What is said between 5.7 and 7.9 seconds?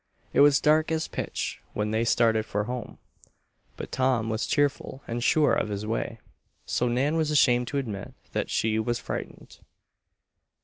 way, so Nan was ashamed to